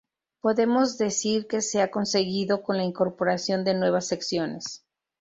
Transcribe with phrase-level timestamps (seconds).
[0.39, 4.83] Podemos decir que se ha conseguido, con la incorporación de nuevas secciones.